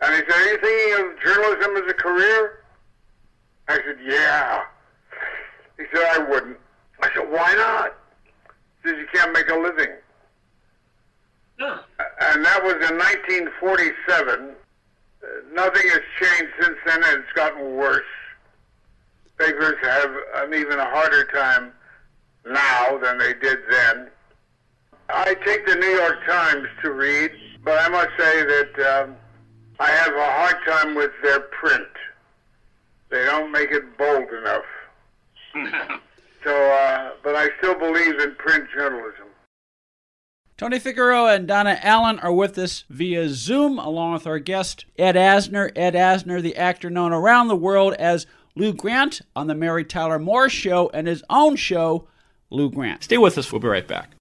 and 0.00 0.14
he 0.14 0.20
said, 0.20 0.40
"Are 0.40 0.50
you 0.50 0.58
thinking 0.58 1.04
of 1.04 1.20
journalism 1.22 1.76
as 1.76 1.90
a 1.90 1.94
career?" 1.94 2.60
I 3.70 3.76
said, 3.86 3.98
yeah. 4.04 4.62
He 5.76 5.84
said, 5.94 6.04
I 6.12 6.18
wouldn't. 6.28 6.56
I 7.02 7.08
said, 7.14 7.30
why 7.30 7.54
not? 7.54 7.94
He 8.82 8.88
says, 8.88 8.98
you 8.98 9.06
can't 9.14 9.32
make 9.32 9.48
a 9.48 9.54
living. 9.54 9.94
Huh. 11.60 11.78
And 12.20 12.44
that 12.44 12.64
was 12.64 12.74
in 12.74 12.98
1947. 12.98 14.50
Uh, 15.22 15.26
nothing 15.52 15.88
has 15.88 16.00
changed 16.20 16.52
since 16.60 16.76
then, 16.84 17.00
and 17.04 17.22
it's 17.22 17.32
gotten 17.32 17.76
worse. 17.76 18.02
Beggars 19.40 19.78
have 19.82 20.10
an 20.34 20.52
even 20.52 20.78
harder 20.78 21.24
time 21.24 21.72
now 22.44 22.98
than 22.98 23.16
they 23.16 23.32
did 23.32 23.58
then. 23.70 24.08
I 25.08 25.34
take 25.46 25.66
the 25.66 25.76
New 25.76 25.88
York 25.88 26.18
Times 26.26 26.68
to 26.82 26.92
read, 26.92 27.30
but 27.64 27.78
I 27.78 27.88
must 27.88 28.10
say 28.18 28.44
that 28.44 29.02
um, 29.02 29.16
I 29.78 29.88
have 29.88 30.14
a 30.14 30.30
hard 30.30 30.56
time 30.68 30.94
with 30.94 31.10
their 31.22 31.40
print. 31.40 31.88
They 33.08 33.24
don't 33.24 33.50
make 33.50 33.70
it 33.70 33.96
bold 33.96 34.28
enough. 34.30 34.64
So, 36.42 36.50
uh, 36.50 37.10
but 37.22 37.36
I 37.36 37.50
still 37.58 37.74
believe 37.74 38.18
in 38.18 38.34
print 38.36 38.64
journalism. 38.74 39.26
Tony 40.56 40.78
Figueroa 40.78 41.34
and 41.34 41.46
Donna 41.46 41.78
Allen 41.82 42.18
are 42.20 42.32
with 42.32 42.56
us 42.56 42.84
via 42.88 43.28
Zoom, 43.28 43.78
along 43.78 44.14
with 44.14 44.26
our 44.26 44.38
guest, 44.38 44.86
Ed 44.98 45.16
Asner. 45.16 45.70
Ed 45.76 45.92
Asner, 45.92 46.40
the 46.40 46.56
actor 46.56 46.88
known 46.88 47.12
around 47.12 47.48
the 47.48 47.56
world 47.56 47.92
as 47.94 48.26
Lou 48.56 48.72
Grant 48.72 49.20
on 49.36 49.46
The 49.46 49.54
Mary 49.54 49.84
Tyler 49.84 50.18
Moore 50.18 50.48
Show 50.48 50.90
and 50.92 51.06
his 51.06 51.22
own 51.30 51.56
show, 51.56 52.08
Lou 52.50 52.70
Grant. 52.70 53.04
Stay 53.04 53.18
with 53.18 53.38
us, 53.38 53.52
we'll 53.52 53.60
be 53.60 53.68
right 53.68 53.86
back. 53.86 54.12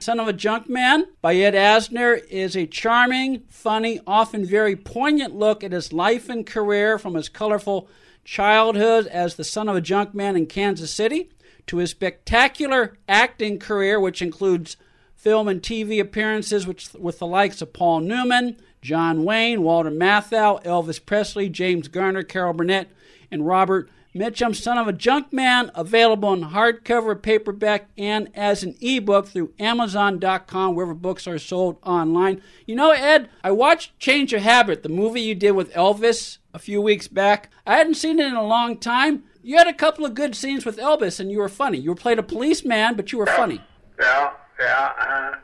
Son 0.00 0.20
of 0.20 0.28
a 0.28 0.32
Junk 0.32 0.68
Man 0.68 1.06
by 1.20 1.34
Ed 1.34 1.54
Asner 1.54 2.24
is 2.28 2.56
a 2.56 2.66
charming, 2.66 3.42
funny, 3.48 4.00
often 4.06 4.46
very 4.46 4.76
poignant 4.76 5.34
look 5.34 5.64
at 5.64 5.72
his 5.72 5.92
life 5.92 6.28
and 6.28 6.46
career 6.46 7.00
from 7.00 7.14
his 7.14 7.28
colorful 7.28 7.88
childhood 8.24 9.08
as 9.08 9.34
the 9.34 9.42
son 9.42 9.68
of 9.68 9.74
a 9.74 9.80
junk 9.80 10.14
man 10.14 10.36
in 10.36 10.46
Kansas 10.46 10.94
City 10.94 11.30
to 11.66 11.78
his 11.78 11.90
spectacular 11.90 12.96
acting 13.08 13.58
career, 13.58 13.98
which 13.98 14.22
includes 14.22 14.76
film 15.16 15.48
and 15.48 15.62
TV 15.62 16.00
appearances 16.00 16.64
which, 16.64 16.92
with 16.94 17.18
the 17.18 17.26
likes 17.26 17.60
of 17.60 17.72
Paul 17.72 18.00
Newman, 18.00 18.56
John 18.82 19.24
Wayne, 19.24 19.62
Walter 19.62 19.90
Matthau, 19.90 20.62
Elvis 20.64 21.04
Presley, 21.04 21.48
James 21.48 21.88
Garner, 21.88 22.22
Carol 22.22 22.52
Burnett, 22.52 22.88
and 23.30 23.46
Robert 23.46 23.90
Mitchum, 24.14 24.54
Son 24.56 24.78
of 24.78 24.88
a 24.88 24.92
Junk 24.92 25.32
Man, 25.32 25.70
available 25.74 26.32
in 26.32 26.42
hardcover, 26.42 27.20
paperback, 27.20 27.88
and 27.96 28.30
as 28.34 28.62
an 28.62 28.74
ebook 28.80 29.28
through 29.28 29.52
Amazon.com, 29.58 30.74
wherever 30.74 30.94
books 30.94 31.26
are 31.28 31.38
sold 31.38 31.76
online. 31.84 32.42
You 32.66 32.74
know, 32.74 32.90
Ed, 32.90 33.28
I 33.44 33.50
watched 33.52 33.98
Change 33.98 34.32
of 34.32 34.42
Habit, 34.42 34.82
the 34.82 34.88
movie 34.88 35.20
you 35.20 35.34
did 35.34 35.52
with 35.52 35.72
Elvis 35.72 36.38
a 36.54 36.58
few 36.58 36.80
weeks 36.80 37.06
back. 37.06 37.50
I 37.66 37.76
hadn't 37.76 37.94
seen 37.94 38.18
it 38.18 38.26
in 38.26 38.34
a 38.34 38.42
long 38.42 38.78
time. 38.78 39.24
You 39.42 39.56
had 39.56 39.68
a 39.68 39.74
couple 39.74 40.04
of 40.04 40.14
good 40.14 40.34
scenes 40.34 40.66
with 40.66 40.78
Elvis, 40.78 41.20
and 41.20 41.30
you 41.30 41.38
were 41.38 41.48
funny. 41.48 41.78
You 41.78 41.94
played 41.94 42.18
a 42.18 42.22
policeman, 42.22 42.96
but 42.96 43.12
you 43.12 43.18
were 43.18 43.26
funny. 43.26 43.60
Yeah, 44.00 44.32
yeah. 44.58 44.92
Uh, 44.98 45.36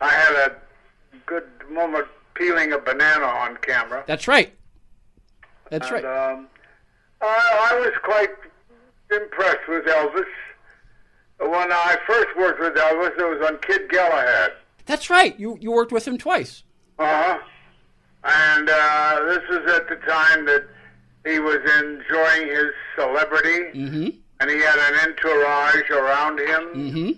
I 0.00 0.08
had 0.08 0.34
a 0.34 0.56
good 1.26 1.44
moment 1.70 2.06
peeling 2.34 2.72
a 2.72 2.78
banana 2.78 3.24
on 3.26 3.56
camera. 3.58 4.04
That's 4.06 4.26
right. 4.28 4.52
That's 5.70 5.90
and, 5.90 6.02
right. 6.02 6.04
Um, 6.32 6.48
I, 7.20 7.70
I 7.72 7.78
was 7.80 7.92
quite 8.02 8.30
impressed 9.10 9.68
with 9.68 9.84
Elvis. 9.86 10.24
When 11.38 11.72
I 11.72 11.96
first 12.06 12.28
worked 12.36 12.60
with 12.60 12.74
Elvis, 12.74 13.18
it 13.18 13.38
was 13.38 13.46
on 13.48 13.58
Kid 13.58 13.88
Galahad. 13.90 14.52
That's 14.86 15.10
right. 15.10 15.38
You 15.38 15.56
you 15.60 15.70
worked 15.72 15.92
with 15.92 16.06
him 16.06 16.18
twice. 16.18 16.62
Uh 16.98 17.04
huh. 17.22 17.38
And 18.24 18.68
uh, 18.70 19.20
this 19.26 19.42
was 19.48 19.72
at 19.72 19.88
the 19.88 19.96
time 20.06 20.44
that 20.46 20.64
he 21.24 21.38
was 21.40 21.56
enjoying 21.56 22.48
his 22.48 22.70
celebrity, 22.96 23.78
Mm-hmm. 23.78 24.08
and 24.40 24.50
he 24.50 24.58
had 24.60 24.76
an 24.78 25.08
entourage 25.08 25.90
around 25.90 26.38
him, 26.38 26.62
Mm-hmm. 26.74 27.10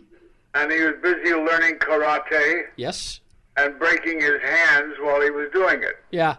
and 0.55 0.73
he 0.73 0.81
was 0.81 0.95
busy 1.03 1.35
learning 1.35 1.77
karate 1.79 2.65
Yes. 2.77 3.21
And 3.57 3.79
breaking 3.79 4.21
his 4.21 4.41
hands 4.43 4.95
while 5.01 5.21
he 5.21 5.31
was 5.31 5.49
doing 5.53 5.83
it. 5.83 5.97
Yeah. 6.11 6.37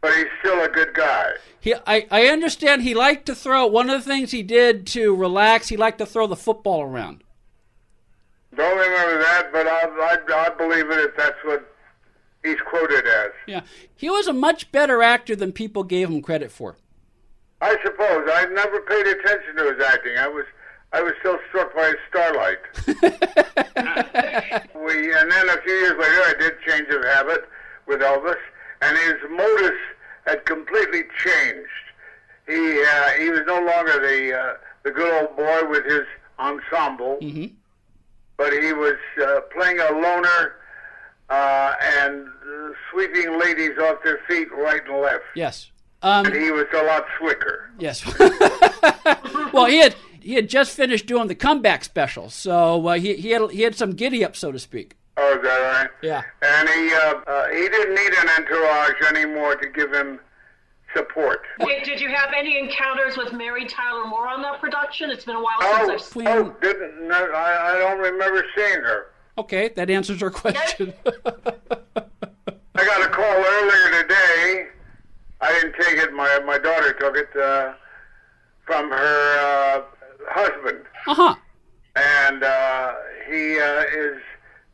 But 0.00 0.14
he's 0.14 0.26
still 0.40 0.64
a 0.64 0.68
good 0.68 0.94
guy. 0.94 1.32
He, 1.60 1.74
I, 1.86 2.06
I 2.10 2.26
understand 2.26 2.82
he 2.82 2.94
liked 2.94 3.26
to 3.26 3.34
throw. 3.34 3.66
One 3.66 3.90
of 3.90 4.02
the 4.02 4.10
things 4.10 4.30
he 4.30 4.42
did 4.42 4.86
to 4.88 5.14
relax, 5.14 5.68
he 5.68 5.76
liked 5.76 5.98
to 5.98 6.06
throw 6.06 6.26
the 6.26 6.36
football 6.36 6.82
around. 6.82 7.22
Don't 8.56 8.78
remember 8.78 9.22
that, 9.22 9.50
but 9.52 9.66
I, 9.66 9.82
I, 9.84 10.46
I 10.46 10.48
believe 10.50 10.90
it 10.90 10.98
if 10.98 11.16
that's 11.16 11.36
what 11.44 11.72
he's 12.42 12.60
quoted 12.66 13.06
as. 13.06 13.30
Yeah, 13.46 13.60
he 13.94 14.10
was 14.10 14.26
a 14.26 14.32
much 14.32 14.72
better 14.72 15.02
actor 15.02 15.36
than 15.36 15.52
people 15.52 15.84
gave 15.84 16.08
him 16.08 16.22
credit 16.22 16.50
for. 16.50 16.76
I 17.60 17.76
suppose 17.84 18.28
I 18.32 18.46
never 18.46 18.80
paid 18.80 19.06
attention 19.06 19.56
to 19.56 19.74
his 19.74 19.84
acting. 19.84 20.16
I 20.16 20.28
was 20.28 20.46
I 20.92 21.02
was 21.02 21.12
still 21.20 21.38
struck 21.48 21.74
by 21.74 21.92
starlight. 22.08 22.58
we 24.74 25.12
and 25.14 25.30
then 25.30 25.48
a 25.48 25.60
few 25.62 25.72
years 25.72 25.96
later, 25.98 26.22
I 26.26 26.34
did 26.38 26.52
Change 26.66 26.88
of 26.88 27.04
Habit 27.04 27.48
with 27.86 28.00
Elvis, 28.00 28.36
and 28.82 28.96
his 28.98 29.14
modus 29.30 29.78
had 30.26 30.44
completely 30.46 31.02
changed. 31.24 31.68
He 32.48 32.82
uh, 32.82 33.10
he 33.18 33.30
was 33.30 33.42
no 33.46 33.62
longer 33.64 34.00
the 34.00 34.36
uh, 34.38 34.54
the 34.82 34.90
good 34.90 35.12
old 35.22 35.36
boy 35.36 35.68
with 35.68 35.84
his 35.84 36.04
ensemble, 36.38 37.18
Mm-hmm. 37.22 37.46
but 38.36 38.52
he 38.52 38.72
was 38.72 38.96
uh, 39.22 39.40
playing 39.54 39.78
a 39.78 39.92
loner 39.92 40.56
uh, 41.28 41.74
and 41.98 42.26
sweeping 42.90 43.38
ladies 43.38 43.78
off 43.78 44.02
their 44.02 44.18
feet 44.28 44.48
right 44.52 44.80
and 44.88 45.00
left. 45.00 45.24
Yes. 45.36 45.70
Um, 46.02 46.24
And 46.26 46.34
he 46.34 46.50
was 46.50 46.64
a 46.74 46.82
lot 46.84 47.04
slicker. 47.18 47.70
yes. 47.78 48.02
well, 49.52 49.66
he 49.66 49.76
had 49.78 49.94
he 50.22 50.34
had 50.34 50.48
just 50.48 50.74
finished 50.76 51.06
doing 51.06 51.28
the 51.28 51.34
comeback 51.34 51.84
special, 51.84 52.30
so 52.30 52.86
uh, 52.88 52.94
he 52.94 53.14
he 53.16 53.30
had 53.30 53.50
he 53.50 53.62
had 53.62 53.74
some 53.74 53.92
giddy 53.92 54.24
up, 54.24 54.36
so 54.36 54.52
to 54.52 54.58
speak. 54.58 54.96
Oh, 55.16 55.36
is 55.36 55.42
that 55.42 55.58
right? 55.58 55.90
Yeah. 56.02 56.22
And 56.42 56.68
he 56.68 56.92
uh, 56.94 57.14
uh, 57.30 57.48
he 57.48 57.68
didn't 57.68 57.94
need 57.94 58.12
an 58.14 58.28
entourage 58.38 59.00
anymore 59.14 59.56
to 59.56 59.68
give 59.68 59.92
him 59.92 60.18
support. 60.96 61.42
Did, 61.60 61.82
did 61.84 62.00
you 62.00 62.08
have 62.08 62.30
any 62.36 62.58
encounters 62.58 63.16
with 63.16 63.32
Mary 63.32 63.64
Tyler 63.66 64.06
Moore 64.06 64.26
on 64.28 64.42
that 64.42 64.60
production? 64.60 65.10
It's 65.10 65.24
been 65.24 65.36
a 65.36 65.40
while 65.42 65.56
Oh, 65.60 65.86
since 65.86 66.02
I've 66.02 66.08
seen. 66.12 66.26
oh, 66.28 66.56
didn't 66.60 67.06
no, 67.06 67.14
I, 67.32 67.74
I 67.74 67.78
don't 67.78 67.98
remember 68.00 68.44
seeing 68.56 68.80
her. 68.82 69.06
Okay, 69.38 69.68
that 69.76 69.88
answers 69.90 70.22
our 70.22 70.30
question. 70.30 70.92
I 71.06 72.84
got 72.84 73.04
a 73.04 73.08
call 73.08 73.24
earlier 73.24 74.02
today. 74.02 74.66
I 75.40 75.52
didn't 75.52 75.74
take 75.80 75.98
it. 75.98 76.12
My 76.12 76.40
my 76.44 76.58
daughter 76.58 76.92
took 76.94 77.16
it 77.16 77.28
uh, 77.36 77.74
from 78.64 78.90
her 78.90 79.38
uh, 79.38 79.82
husband, 80.28 80.84
uh 81.06 81.14
huh. 81.14 81.34
and 81.96 82.42
uh, 82.42 82.94
he 83.28 83.58
uh, 83.58 83.84
is 83.92 84.18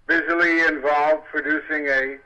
busily 0.06 0.60
involved 0.60 1.24
producing 1.26 1.88
a 1.88 2.16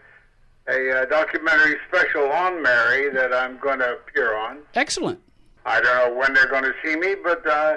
a 0.69 1.03
uh, 1.03 1.05
documentary 1.07 1.77
special 1.89 2.31
on 2.31 2.63
Mary 2.63 3.11
that 3.11 3.33
I'm 3.33 3.59
going 3.59 3.81
to 3.81 3.95
appear 3.95 4.37
on. 4.37 4.59
Excellent. 4.75 5.19
I 5.67 5.81
don't 5.81 6.11
know 6.11 6.19
when 6.19 6.33
they're 6.35 6.49
going 6.49 6.65
to 6.65 6.75
see 6.85 6.97
me, 6.97 7.17
but 7.23 7.45
uh, 7.47 7.77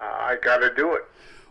I 0.00 0.36
got 0.42 0.58
to 0.58 0.74
do 0.74 0.94
it. 0.94 1.02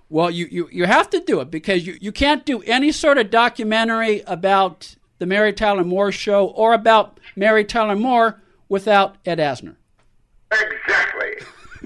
Well, 0.10 0.29
you, 0.29 0.47
you, 0.51 0.69
you 0.71 0.86
have 0.86 1.10
to 1.12 1.19
do 1.19 1.39
it 1.39 1.49
because 1.49 1.88
you, 1.88 1.97
you 1.99 2.12
can't 2.12 2.45
do 2.45 2.62
any 2.63 2.91
sort 2.91 3.17
of 3.17 3.32
documentary 3.32 4.21
about 4.27 4.95
the 5.17 5.25
Mary 5.25 5.53
Tyler 5.53 5.84
Moore 5.84 6.12
show 6.12 6.47
or 6.47 6.73
about 6.73 7.19
Mary 7.36 7.63
Tyler 7.65 7.95
Moore 7.95 8.41
without 8.69 9.15
Ed 9.25 9.39
Asner. 9.39 9.75
Exactly. 10.51 11.12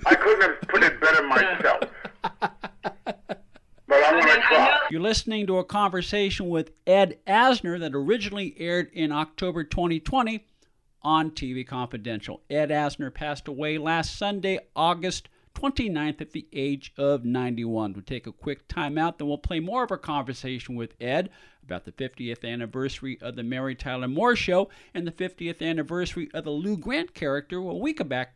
I 0.06 0.16
couldn't 0.16 0.42
have 0.42 0.62
put 0.62 0.84
it 0.84 1.00
better 1.02 1.24
myself. 1.24 1.82
But 3.88 4.04
I'm 4.04 4.20
going 4.20 4.36
to 4.36 4.42
try. 4.42 4.80
You're 4.92 5.02
listening 5.02 5.48
to 5.48 5.58
a 5.58 5.64
conversation 5.64 6.50
with 6.50 6.72
Ed 6.86 7.20
Asner 7.28 7.80
that 7.80 7.96
originally 7.96 8.56
aired 8.58 8.90
in 8.94 9.12
October 9.12 9.64
2020 9.64 10.46
on 11.02 11.32
TV 11.32 11.66
Confidential. 11.66 12.42
Ed 12.50 12.70
Asner 12.70 13.14
passed 13.14 13.48
away 13.48 13.78
last 13.78 14.18
Sunday, 14.18 14.60
August 14.76 15.30
29th, 15.56 16.22
at 16.22 16.32
the 16.32 16.48
age 16.54 16.94
of 16.98 17.26
91. 17.26 17.94
We'll 17.94 18.04
take 18.04 18.28
a 18.28 18.32
quick 18.32 18.68
time 18.68 18.98
out, 18.98 19.18
then 19.18 19.28
we'll 19.28 19.38
play 19.38 19.60
more 19.60 19.84
of 19.84 19.92
our 19.92 19.98
conversation 19.98 20.76
with 20.76 20.94
Ed 21.02 21.30
about 21.64 21.86
the 21.86 21.92
50th 21.92 22.46
anniversary 22.46 23.18
of 23.22 23.36
the 23.36 23.44
Mary 23.44 23.76
Tyler 23.76 24.08
Moore 24.08 24.36
Show 24.36 24.70
and 24.94 25.08
the 25.08 25.12
50th 25.12 25.62
anniversary 25.62 26.30
of 26.34 26.44
the 26.44 26.52
Lou 26.52 26.78
Grant 26.78 27.14
character 27.14 27.62
when 27.62 27.80
we 27.80 27.94
come 27.94 28.08
back 28.08 28.36